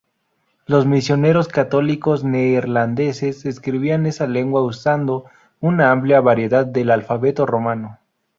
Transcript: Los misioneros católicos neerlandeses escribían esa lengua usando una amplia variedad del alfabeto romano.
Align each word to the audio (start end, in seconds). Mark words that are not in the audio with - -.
Los 0.65 0.87
misioneros 0.87 1.47
católicos 1.47 2.23
neerlandeses 2.23 3.45
escribían 3.45 4.07
esa 4.07 4.25
lengua 4.25 4.63
usando 4.63 5.25
una 5.59 5.91
amplia 5.91 6.21
variedad 6.21 6.65
del 6.65 6.89
alfabeto 6.89 7.45
romano. 7.45 7.99